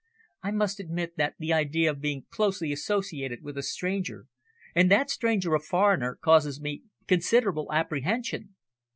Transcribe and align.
"I 0.41 0.49
must 0.49 0.79
admit 0.79 1.17
that 1.17 1.35
the 1.37 1.53
idea 1.53 1.91
of 1.91 2.01
being 2.01 2.25
closely 2.31 2.71
associated 2.71 3.43
with 3.43 3.55
a 3.55 3.61
stranger, 3.61 4.25
and 4.73 4.89
that 4.89 5.11
stranger 5.11 5.53
a 5.53 5.59
foreigner, 5.59 6.15
causes 6.15 6.59
me 6.59 6.81
considerable 7.07 7.71
apprehension." 7.71 8.55